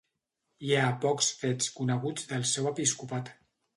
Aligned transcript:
Hi 0.69 0.71
ha 0.77 0.85
pocs 1.03 1.29
fets 1.41 1.69
coneguts 1.81 2.25
del 2.33 2.47
seu 2.53 2.71
episcopat. 2.71 3.35